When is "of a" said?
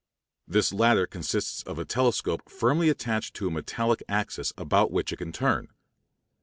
1.61-1.85